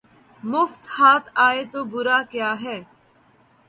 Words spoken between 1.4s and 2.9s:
آئے تو برا کیا ہے